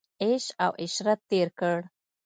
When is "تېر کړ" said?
1.29-1.77